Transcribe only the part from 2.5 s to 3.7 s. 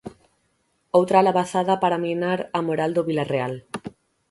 a moral do Vilarreal.